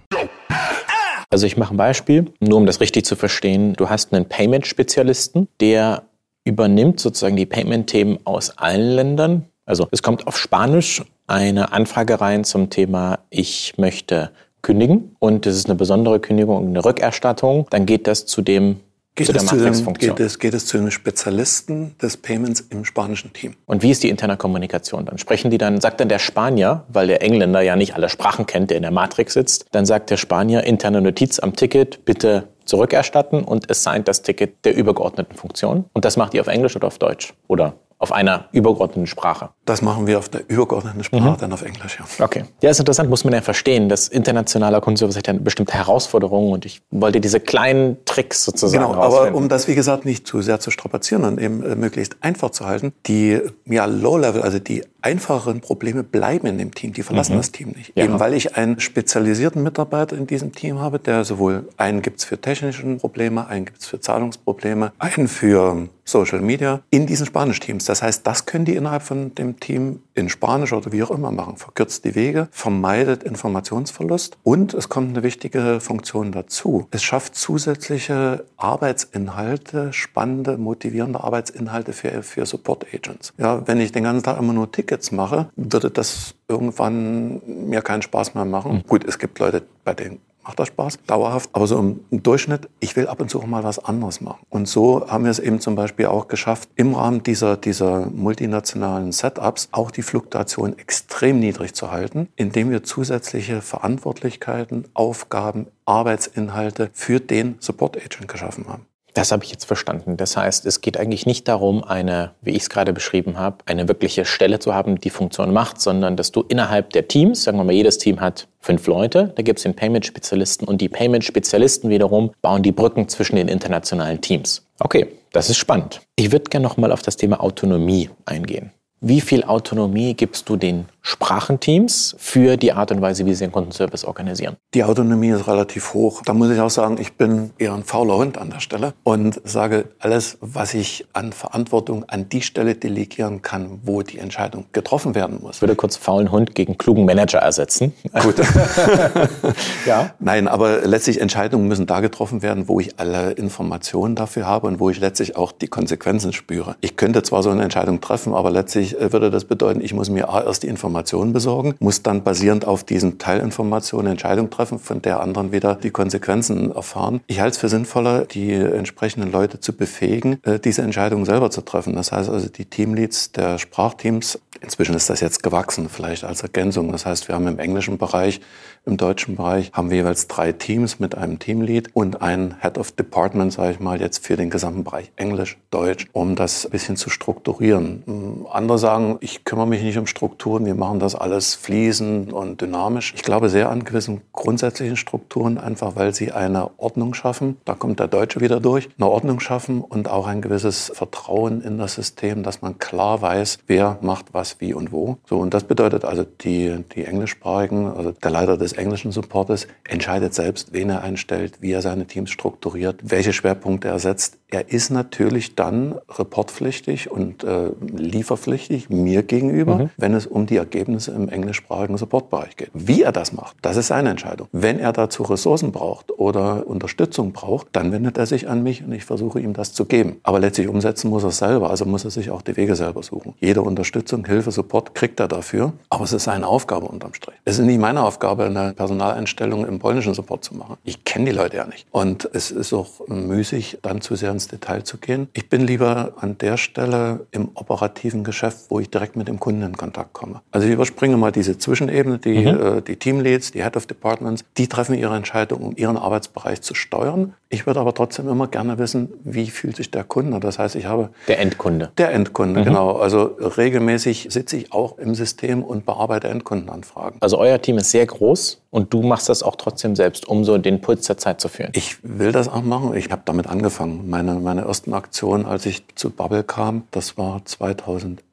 [1.29, 3.73] Also ich mache ein Beispiel, nur um das richtig zu verstehen.
[3.73, 6.03] Du hast einen Payment-Spezialisten, der
[6.43, 9.45] übernimmt sozusagen die Payment-Themen aus allen Ländern.
[9.65, 14.29] Also es kommt auf Spanisch eine Anfrage rein zum Thema, ich möchte
[14.61, 17.67] kündigen und das ist eine besondere Kündigung, eine Rückerstattung.
[17.69, 18.79] Dann geht das zu dem
[19.15, 23.31] Geht, es zu dem, geht, es, geht es zu den Spezialisten des Payments im spanischen
[23.31, 23.55] Team.
[23.65, 25.17] Und wie ist die interne Kommunikation dann?
[25.17, 28.71] Sprechen die dann, sagt dann der Spanier, weil der Engländer ja nicht alle Sprachen kennt,
[28.71, 33.43] der in der Matrix sitzt, dann sagt der Spanier interne Notiz am Ticket, bitte zurückerstatten
[33.43, 35.85] und assignt das Ticket der übergeordneten Funktion.
[35.93, 37.33] Und das macht ihr auf Englisch oder auf Deutsch?
[37.47, 39.49] Oder auf einer übergeordneten Sprache.
[39.65, 41.37] Das machen wir auf der übergeordneten Sprache, mhm.
[41.37, 42.25] dann auf Englisch, ja.
[42.25, 42.43] Okay.
[42.61, 46.65] Ja, ist interessant, muss man ja verstehen, dass internationaler Kundenservice hat ja bestimmte Herausforderungen und
[46.65, 50.59] ich wollte diese kleinen Tricks sozusagen Genau, aber um das, wie gesagt, nicht zu sehr
[50.59, 55.61] zu strapazieren und eben äh, möglichst einfach zu halten, die ja, Low-Level, also die einfacheren
[55.61, 57.37] Probleme bleiben in dem Team, die verlassen mhm.
[57.37, 57.93] das Team nicht.
[57.95, 58.03] Ja.
[58.03, 62.41] Eben weil ich einen spezialisierten Mitarbeiter in diesem Team habe, der sowohl einen gibt's für
[62.41, 67.85] technische Probleme, einen gibt's für Zahlungsprobleme, einen für Social Media in diesen Spanisch-Teams.
[67.85, 71.31] Das heißt, das können die innerhalb von dem Team in Spanisch oder wie auch immer
[71.31, 71.57] machen.
[71.57, 76.87] Verkürzt die Wege, vermeidet Informationsverlust und es kommt eine wichtige Funktion dazu.
[76.91, 83.33] Es schafft zusätzliche Arbeitsinhalte, spannende, motivierende Arbeitsinhalte für, für Support Agents.
[83.37, 88.01] Ja, wenn ich den ganzen Tag immer nur Tickets mache, würde das irgendwann mir keinen
[88.01, 88.73] Spaß mehr machen.
[88.73, 88.83] Mhm.
[88.87, 91.49] Gut, es gibt Leute, bei denen macht das Spaß, dauerhaft.
[91.53, 94.45] Aber so im, Durchschnitt, ich will ab und zu auch mal was anderes machen.
[94.49, 99.11] Und so haben wir es eben zum Beispiel auch geschafft, im Rahmen dieser, dieser multinationalen
[99.11, 107.19] Setups auch die Fluktuation extrem niedrig zu halten, indem wir zusätzliche Verantwortlichkeiten, Aufgaben, Arbeitsinhalte für
[107.19, 108.85] den Support Agent geschaffen haben.
[109.15, 110.17] Das habe ich jetzt verstanden.
[110.17, 113.87] Das heißt, es geht eigentlich nicht darum, eine, wie ich es gerade beschrieben habe, eine
[113.87, 117.63] wirkliche Stelle zu haben, die Funktion macht, sondern dass du innerhalb der Teams, sagen wir
[117.63, 122.31] mal, jedes Team hat fünf Leute, da gibt es den Payment-Spezialisten und die Payment-Spezialisten wiederum
[122.41, 124.67] bauen die Brücken zwischen den internationalen Teams.
[124.79, 126.01] Okay, das ist spannend.
[126.17, 128.71] Ich würde gerne nochmal auf das Thema Autonomie eingehen.
[129.07, 133.51] Wie viel Autonomie gibst du den Sprachenteams für die Art und Weise, wie sie den
[133.51, 134.55] Kundenservice organisieren?
[134.73, 136.23] Die Autonomie ist relativ hoch.
[136.25, 139.39] Da muss ich auch sagen, ich bin eher ein fauler Hund an der Stelle und
[139.43, 145.13] sage, alles, was ich an Verantwortung an die Stelle delegieren kann, wo die Entscheidung getroffen
[145.13, 145.57] werden muss.
[145.57, 147.93] Ich würde kurz faulen Hund gegen klugen Manager ersetzen.
[148.23, 148.37] Gut.
[149.85, 150.15] ja.
[150.17, 154.79] Nein, aber letztlich Entscheidungen müssen da getroffen werden, wo ich alle Informationen dafür habe und
[154.79, 156.75] wo ich letztlich auch die Konsequenzen spüre.
[156.81, 160.09] Ich könnte zwar so eine Entscheidung treffen, aber letztlich äh, würde das bedeuten, ich muss
[160.09, 165.19] mir erst die Informationen besorgen, muss dann basierend auf diesen Teilinformationen Entscheidung treffen, von der
[165.19, 167.21] anderen wieder die Konsequenzen erfahren.
[167.27, 171.61] Ich halte es für sinnvoller, die entsprechenden Leute zu befähigen, äh, diese Entscheidung selber zu
[171.61, 171.95] treffen.
[171.95, 176.91] Das heißt also, die Teamleads der Sprachteams, inzwischen ist das jetzt gewachsen, vielleicht als Ergänzung.
[176.91, 178.41] Das heißt, wir haben im englischen Bereich
[178.85, 182.91] im deutschen Bereich haben wir jeweils drei Teams mit einem Teamlead und einen Head of
[182.91, 186.95] Department, sage ich mal, jetzt für den gesamten Bereich Englisch, Deutsch, um das ein bisschen
[186.95, 188.03] zu strukturieren.
[188.05, 192.61] Hm, andere sagen, ich kümmere mich nicht um Strukturen, wir machen das alles fließend und
[192.61, 193.13] dynamisch.
[193.15, 197.57] Ich glaube sehr an gewissen grundsätzlichen Strukturen, einfach weil sie eine Ordnung schaffen.
[197.65, 198.89] Da kommt der Deutsche wieder durch.
[198.97, 203.59] Eine Ordnung schaffen und auch ein gewisses Vertrauen in das System, dass man klar weiß,
[203.67, 205.17] wer macht was, wie und wo.
[205.27, 210.33] So, und das bedeutet also, die, die Englischsprachigen, also der Leiter des englischen Supportes entscheidet
[210.33, 214.37] selbst, wen er einstellt, wie er seine Teams strukturiert, welche Schwerpunkte er setzt.
[214.55, 219.89] Er ist natürlich dann reportpflichtig und äh, lieferpflichtig mir gegenüber, mhm.
[219.97, 222.69] wenn es um die Ergebnisse im englischsprachigen Supportbereich geht.
[222.73, 224.47] Wie er das macht, das ist seine Entscheidung.
[224.53, 228.93] Wenn er dazu Ressourcen braucht oder Unterstützung braucht, dann wendet er sich an mich und
[228.93, 230.21] ich versuche ihm das zu geben.
[230.23, 233.03] Aber letztlich umsetzen muss er es selber, also muss er sich auch die Wege selber
[233.03, 233.33] suchen.
[233.41, 237.35] Jede Unterstützung, Hilfe, Support kriegt er dafür, aber es ist seine Aufgabe unterm Strich.
[237.43, 240.77] Es ist nicht meine Aufgabe, eine Personaleinstellung im polnischen Support zu machen.
[240.85, 241.87] Ich kenne die Leute ja nicht.
[241.91, 245.27] Und es ist auch müßig, dann zu sehr ins Detail zu gehen.
[245.33, 249.63] Ich bin lieber an der Stelle im operativen Geschäft, wo ich direkt mit dem Kunden
[249.63, 250.41] in Kontakt komme.
[250.51, 252.47] Also ich überspringe mal diese Zwischenebene, die, mhm.
[252.47, 256.75] äh, die Teamleads, die Head of Departments, die treffen ihre Entscheidung, um ihren Arbeitsbereich zu
[256.75, 257.33] steuern.
[257.49, 260.39] Ich würde aber trotzdem immer gerne wissen, wie fühlt sich der Kunde.
[260.39, 261.09] Das heißt, ich habe...
[261.27, 261.91] Der Endkunde.
[261.97, 262.65] Der Endkunde, mhm.
[262.65, 262.97] genau.
[262.97, 267.21] Also regelmäßig sitze ich auch im System und bearbeite Endkundenanfragen.
[267.21, 270.57] Also euer Team ist sehr groß und du machst das auch trotzdem selbst, um so
[270.57, 271.71] den Puls der Zeit zu führen.
[271.75, 272.93] Ich will das auch machen.
[272.93, 274.09] Ich habe damit angefangen.
[274.09, 278.24] Meine, meine ersten Aktionen, als ich zu Bubble kam, das war 2011,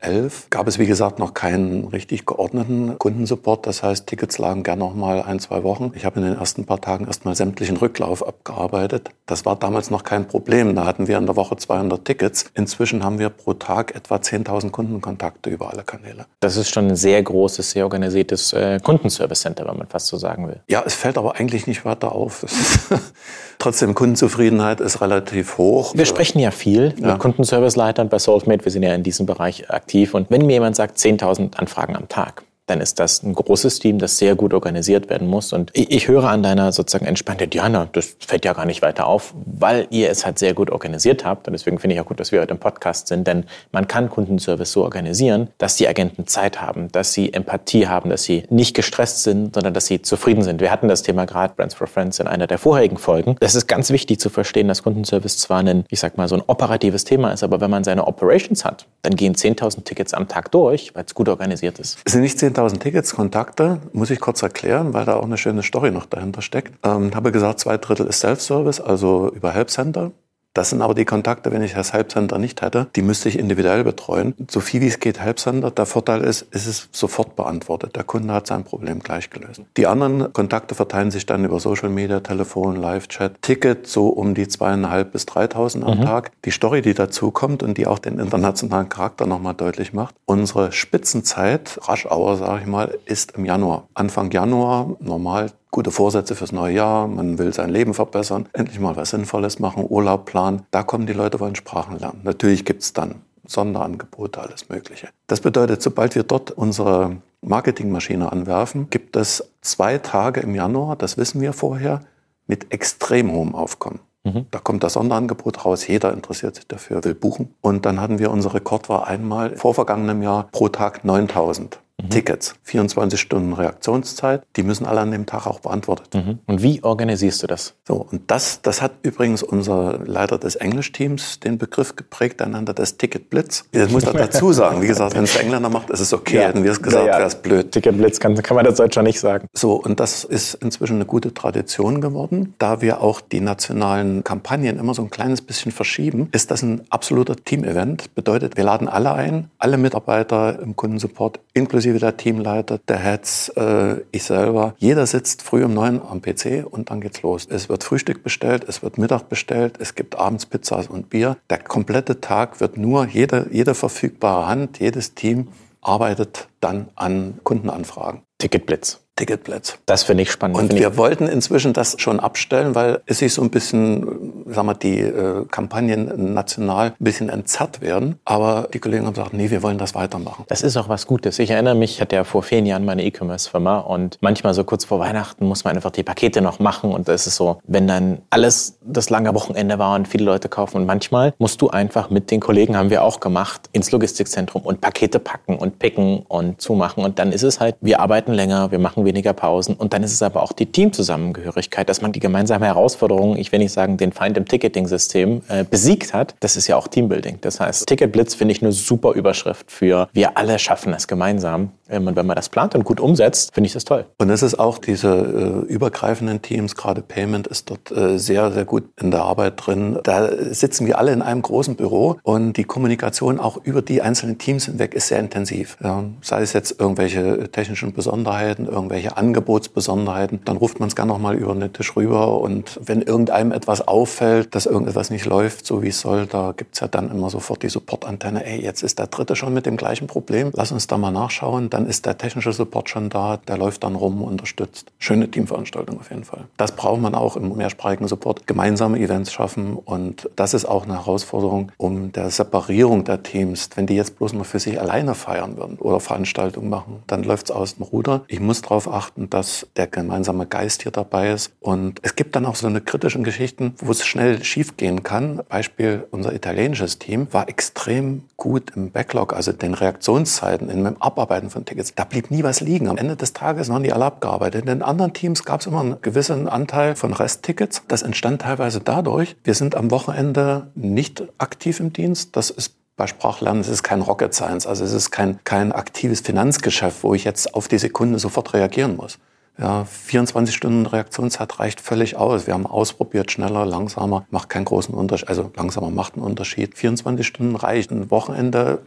[0.50, 3.66] gab es wie gesagt noch keinen richtig geordneten Kundensupport.
[3.66, 5.92] Das heißt, Tickets lagen gerne noch mal ein, zwei Wochen.
[5.94, 9.10] Ich habe in den ersten paar Tagen erstmal sämtlichen Rücklauf abgearbeitet.
[9.26, 10.74] Das war damals noch kein Problem.
[10.74, 12.50] Da hatten wir in der Woche 200 Tickets.
[12.54, 16.26] Inzwischen haben wir pro Tag etwa 10.000 Kundenkontakte über alle Kanäle.
[16.40, 20.16] Das ist schon ein sehr großes, sehr organisiertes äh, Kundenservice Center, wenn man fast so
[20.16, 20.60] sagen will.
[20.68, 22.44] Ja, es fällt aber eigentlich nicht weiter auf.
[23.58, 25.94] Trotzdem, Kundenzufriedenheit ist relativ hoch.
[25.94, 27.12] Wir sprechen ja viel ja.
[27.12, 28.64] mit Kundenserviceleitern bei Solvemate.
[28.64, 29.91] Wir sind ja in diesem Bereich aktiv.
[30.14, 33.98] Und wenn mir jemand sagt, 10.000 Anfragen am Tag, dann ist das ein großes Team,
[33.98, 35.53] das sehr gut organisiert werden muss.
[35.53, 39.35] Und ich, höre an deiner sozusagen entspannten Diana, das fällt ja gar nicht weiter auf,
[39.46, 41.46] weil ihr es halt sehr gut organisiert habt.
[41.48, 44.09] Und deswegen finde ich auch gut, dass wir heute im Podcast sind, denn man kann
[44.09, 48.75] Kundenservice so organisieren, dass die Agenten Zeit haben, dass sie Empathie haben, dass sie nicht
[48.75, 50.61] gestresst sind, sondern dass sie zufrieden sind.
[50.61, 53.37] Wir hatten das Thema gerade Brands for Friends in einer der vorherigen Folgen.
[53.40, 56.42] Das ist ganz wichtig zu verstehen, dass Kundenservice zwar ein, ich sag mal, so ein
[56.46, 60.53] operatives Thema ist, aber wenn man seine Operations hat, dann gehen 10.000 Tickets am Tag
[60.53, 61.98] durch, weil es gut organisiert ist.
[62.05, 65.62] Es sind nicht 10.000 Tickets, Kontakte, muss ich kurz erklären, weil da auch eine schöne
[65.62, 66.72] Story noch dahinter steckt.
[66.84, 70.12] Ähm, habe gesagt, zwei Drittel ist Self-Service, also über Help Center.
[70.54, 73.84] Das sind aber die Kontakte, wenn ich als Helpcenter nicht hätte, die müsste ich individuell
[73.84, 74.34] betreuen.
[74.50, 75.70] So viel wie es geht Helpcenter.
[75.70, 77.96] Der Vorteil ist, es ist sofort beantwortet.
[77.96, 79.62] Der Kunde hat sein Problem gleich gelöst.
[79.76, 83.40] Die anderen Kontakte verteilen sich dann über Social Media, Telefon, Live-Chat.
[83.40, 86.04] Ticket so um die zweieinhalb bis 3.000 am mhm.
[86.04, 86.32] Tag.
[86.44, 90.14] Die Story, die dazu kommt und die auch den internationalen Charakter nochmal deutlich macht.
[90.26, 93.88] Unsere Spitzenzeit, Rush Hour, sage ich mal, ist im Januar.
[93.94, 98.94] Anfang Januar, normal gute Vorsätze fürs neue Jahr, man will sein Leben verbessern, endlich mal
[98.94, 100.62] was Sinnvolles machen, Urlaub planen.
[100.70, 102.20] Da kommen die Leute, wollen Sprachen lernen.
[102.22, 105.08] Natürlich gibt es dann Sonderangebote, alles Mögliche.
[105.26, 111.16] Das bedeutet, sobald wir dort unsere Marketingmaschine anwerfen, gibt es zwei Tage im Januar, das
[111.16, 112.02] wissen wir vorher,
[112.46, 114.00] mit extrem hohem Aufkommen.
[114.24, 114.46] Mhm.
[114.50, 117.54] Da kommt das Sonderangebot raus, jeder interessiert sich dafür, will buchen.
[117.61, 121.80] Und dann hatten wir unser Rekord war einmal vor vergangenem Jahr pro Tag 9000.
[122.00, 122.11] Mhm.
[122.11, 126.14] Tickets, 24 Stunden Reaktionszeit, die müssen alle an dem Tag auch beantwortet.
[126.14, 126.38] Mhm.
[126.46, 127.74] Und wie organisierst du das?
[127.87, 132.74] So, und das, das hat übrigens unser Leiter des Englischteams den Begriff geprägt, er nannte
[132.74, 133.64] das Ticket Blitz.
[133.72, 134.83] Das muss man dazu sagen.
[134.83, 136.37] Wie gesagt, wenn es der Engländer macht, ist es okay.
[136.37, 136.48] Ja.
[136.48, 137.18] Hätten wir es gesagt, ja, ja.
[137.18, 137.72] wäre es blöd.
[137.72, 139.46] Ticket Blitz kann, kann man das Deutscher nicht sagen.
[139.52, 142.55] So, und das ist inzwischen eine gute Tradition geworden.
[142.59, 146.83] Da wir auch die nationalen Kampagnen immer so ein kleines bisschen verschieben, ist das ein
[146.90, 148.14] absoluter Team-Event.
[148.14, 153.50] Bedeutet, wir laden alle ein, alle Mitarbeiter im Kundensupport, inklusive inklusive der Teamleiter, der Heads,
[153.50, 154.74] äh, ich selber.
[154.78, 157.46] Jeder sitzt früh um neun am PC und dann geht's los.
[157.48, 161.37] Es wird Frühstück bestellt, es wird Mittag bestellt, es gibt abends Pizzas und Bier.
[161.50, 165.48] Der komplette Tag wird nur, jede, jede verfügbare Hand, jedes Team
[165.81, 168.22] arbeitet dann an Kundenanfragen.
[168.38, 169.01] Ticketblitz.
[169.22, 169.74] Ticketplätze.
[169.87, 170.58] Das finde ich spannend.
[170.58, 174.74] Und wir wollten inzwischen das schon abstellen, weil es sich so ein bisschen, sagen wir,
[174.74, 178.18] die äh, Kampagnen national ein bisschen entzerrt werden.
[178.24, 180.44] Aber die Kollegen haben gesagt, nee, wir wollen das weitermachen.
[180.48, 181.38] Das ist auch was Gutes.
[181.38, 184.85] Ich erinnere mich, ich hatte ja vor vielen Jahren meine E-Commerce-Firma und manchmal so kurz
[184.85, 188.22] vor Weihnachten muss man einfach die Pakete noch machen und es ist so, wenn dann
[188.30, 192.32] alles das lange Wochenende war und viele Leute kaufen und manchmal musst du einfach mit
[192.32, 197.04] den Kollegen, haben wir auch gemacht, ins Logistikzentrum und Pakete packen und picken und zumachen
[197.04, 199.75] und dann ist es halt, wir arbeiten länger, wir machen weniger Pausen.
[199.75, 203.59] Und dann ist es aber auch die Teamzusammengehörigkeit, dass man die gemeinsame Herausforderung, ich will
[203.59, 206.35] nicht sagen den Feind im Ticketing-System, äh, besiegt hat.
[206.40, 207.38] Das ist ja auch Teambuilding.
[207.40, 211.72] Das heißt, Ticketblitz finde ich eine super Überschrift für wir alle schaffen es gemeinsam.
[211.98, 214.07] Und wenn man das plant und gut umsetzt, finde ich das toll.
[214.18, 218.64] Und es ist auch diese äh, übergreifenden Teams, gerade Payment ist dort äh, sehr, sehr
[218.64, 219.98] gut in der Arbeit drin.
[220.02, 224.38] Da sitzen wir alle in einem großen Büro und die Kommunikation auch über die einzelnen
[224.38, 225.76] Teams hinweg ist sehr intensiv.
[225.83, 231.37] Ja, sei es jetzt irgendwelche technischen Besonderheiten, irgendwelche Angebotsbesonderheiten, dann ruft man es gerne nochmal
[231.37, 232.40] über den Tisch rüber.
[232.40, 236.74] Und wenn irgendeinem etwas auffällt, dass irgendetwas nicht läuft, so wie es soll, da gibt
[236.74, 238.44] es ja dann immer sofort die Support-Antenne.
[238.44, 240.50] Ey, jetzt ist der Dritte schon mit dem gleichen Problem.
[240.55, 241.70] Lass uns da mal nachschauen.
[241.70, 243.36] Dann ist der technische Support schon da.
[243.36, 244.92] Der läuft dann rum, unterstützt.
[244.98, 246.44] Schöne Teamveranstaltung auf jeden Fall.
[246.56, 248.46] Das braucht man auch im mehrsprachigen Support.
[248.46, 249.76] Gemeinsame Events schaffen.
[249.76, 253.70] Und das ist auch eine Herausforderung um der Separierung der Teams.
[253.74, 257.46] Wenn die jetzt bloß mal für sich alleine feiern würden oder Veranstaltungen machen, dann läuft
[257.46, 258.22] es aus dem Ruder.
[258.28, 261.52] Ich muss darauf achten, achten, dass der gemeinsame Geist hier dabei ist.
[261.60, 265.42] Und es gibt dann auch so eine kritischen Geschichten, wo es schnell schiefgehen kann.
[265.48, 271.50] Beispiel, unser italienisches Team war extrem gut im Backlog, also den Reaktionszeiten, in dem Abarbeiten
[271.50, 271.94] von Tickets.
[271.94, 272.88] Da blieb nie was liegen.
[272.88, 274.62] Am Ende des Tages waren die alle abgearbeitet.
[274.62, 277.82] In den anderen Teams gab es immer einen gewissen Anteil von Resttickets.
[277.88, 282.37] Das entstand teilweise dadurch, wir sind am Wochenende nicht aktiv im Dienst.
[282.37, 286.20] Das ist bei Sprachlernen, es ist kein Rocket Science, also es ist kein, kein aktives
[286.20, 289.18] Finanzgeschäft, wo ich jetzt auf die Sekunde sofort reagieren muss.
[289.58, 292.46] Ja, 24 Stunden Reaktionszeit reicht völlig aus.
[292.46, 295.28] Wir haben ausprobiert, schneller, langsamer, macht keinen großen Unterschied.
[295.28, 296.76] Also langsamer macht einen Unterschied.
[296.76, 297.90] 24 Stunden reicht.
[297.90, 298.80] Ein Wochenende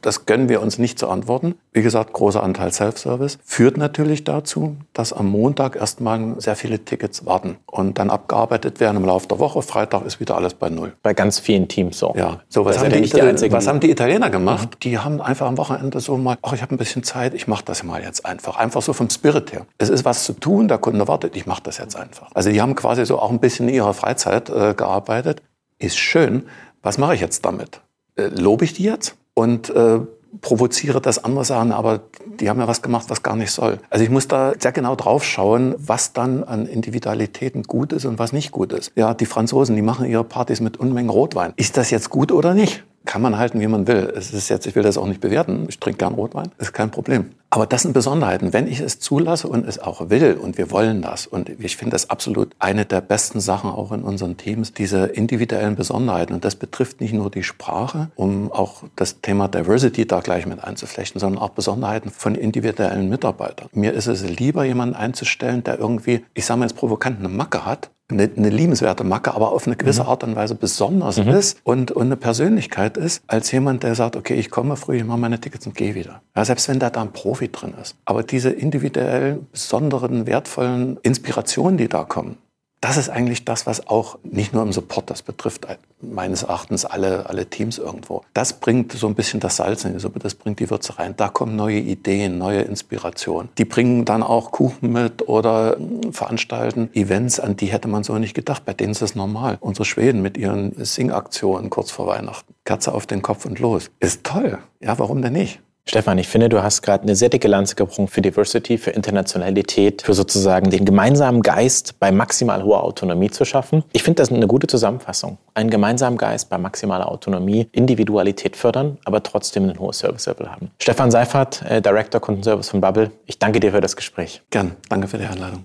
[0.00, 1.54] das gönnen wir uns nicht zu antworten.
[1.72, 3.38] Wie gesagt, großer Anteil Self-Service.
[3.44, 8.96] Führt natürlich dazu, dass am Montag erstmal sehr viele Tickets warten und dann abgearbeitet werden
[8.96, 9.62] im Laufe der Woche.
[9.62, 10.92] Freitag ist wieder alles bei Null.
[11.02, 12.14] Bei ganz vielen Teams so.
[12.16, 12.40] Ja.
[12.48, 14.68] So, was, haben die, die was haben die, Italiener gemacht?
[14.74, 14.80] Mhm.
[14.80, 17.64] Die haben einfach am Wochenende so mal, ach, ich habe ein bisschen Zeit, ich mache
[17.64, 18.56] das mal jetzt einfach.
[18.56, 19.66] Einfach so vom Spirit her.
[19.78, 22.30] Es ist was zu tun, der Kunde wartet, ich mache das jetzt einfach.
[22.34, 25.42] Also die haben quasi so auch ein bisschen in ihrer Freizeit äh, gearbeitet.
[25.78, 26.44] Ist schön.
[26.82, 27.80] Was mache ich jetzt damit?
[28.16, 29.16] Äh, lobe ich die jetzt?
[29.34, 30.00] Und äh,
[30.40, 32.00] provoziere, dass andere sagen, aber
[32.40, 33.78] die haben ja was gemacht, was gar nicht soll.
[33.90, 38.18] Also ich muss da sehr genau drauf schauen, was dann an Individualitäten gut ist und
[38.18, 38.92] was nicht gut ist.
[38.96, 41.52] Ja, die Franzosen, die machen ihre Partys mit Unmengen Rotwein.
[41.56, 42.84] Ist das jetzt gut oder nicht?
[43.04, 44.12] Kann man halten, wie man will.
[44.16, 45.66] Es ist jetzt, ich will das auch nicht bewerten.
[45.68, 47.30] Ich trinke gern Rotwein, ist kein Problem.
[47.50, 48.54] Aber das sind Besonderheiten.
[48.54, 51.92] Wenn ich es zulasse und es auch will und wir wollen das und ich finde
[51.92, 56.32] das absolut eine der besten Sachen auch in unseren Teams, diese individuellen Besonderheiten.
[56.32, 60.64] Und das betrifft nicht nur die Sprache, um auch das Thema Diversity da gleich mit
[60.64, 63.68] einzuflechten, sondern auch Besonderheiten von individuellen Mitarbeitern.
[63.74, 67.66] Mir ist es lieber, jemanden einzustellen, der irgendwie, ich sage mal jetzt provokant, eine Macke
[67.66, 70.08] hat, eine, eine liebenswerte Macke, aber auf eine gewisse mhm.
[70.08, 71.28] Art und Weise besonders mhm.
[71.28, 75.04] ist und, und eine Persönlichkeit ist, als jemand, der sagt, okay, ich komme früh, ich
[75.04, 76.22] mache meine Tickets und gehe wieder.
[76.36, 77.96] Ja, selbst wenn da da ein Profi drin ist.
[78.04, 82.36] Aber diese individuellen, besonderen, wertvollen Inspirationen, die da kommen,
[82.82, 85.66] das ist eigentlich das, was auch nicht nur im Support, das betrifft
[86.00, 88.22] meines Erachtens alle, alle Teams irgendwo.
[88.34, 91.14] Das bringt so ein bisschen das Salz in die Suppe, das bringt die Würze rein.
[91.16, 93.50] Da kommen neue Ideen, neue Inspirationen.
[93.56, 95.76] Die bringen dann auch Kuchen mit oder
[96.10, 98.64] veranstalten Events, an die hätte man so nicht gedacht.
[98.64, 99.58] Bei denen ist es normal.
[99.60, 102.52] Unsere Schweden mit ihren Sing-Aktionen kurz vor Weihnachten.
[102.64, 103.92] Kerze auf den Kopf und los.
[104.00, 104.58] Ist toll.
[104.80, 105.60] Ja, warum denn nicht?
[105.84, 110.02] Stefan, ich finde, du hast gerade eine sehr dicke Lanze gebrochen für Diversity, für Internationalität,
[110.02, 113.82] für sozusagen den gemeinsamen Geist bei maximal hoher Autonomie zu schaffen.
[113.92, 115.38] Ich finde das eine gute Zusammenfassung.
[115.54, 120.70] Einen gemeinsamen Geist bei maximaler Autonomie, Individualität fördern, aber trotzdem ein hohes Service-Level haben.
[120.80, 124.40] Stefan Seifert, äh, Director Kundenservice von Bubble, ich danke dir für das Gespräch.
[124.50, 125.64] Gern, danke für die Einladung.